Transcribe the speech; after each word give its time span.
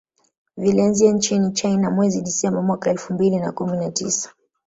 Vilianzia 0.57 1.11
nchini 1.13 1.51
China 1.51 1.91
mwezi 1.91 2.21
Disemba 2.21 2.61
mwaka 2.61 2.89
elfu 2.89 3.13
mbili 3.13 3.39
na 3.39 3.51
kumi 3.51 3.77
na 3.77 3.91
tisa 3.91 4.33